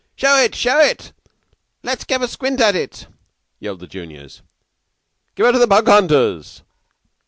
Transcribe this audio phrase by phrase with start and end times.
[0.15, 1.13] "Show it, show it!
[1.83, 3.05] Let's have a squint at it!"
[3.59, 4.41] yelled the juniors.
[5.35, 6.63] "Give her to the Bug hunters."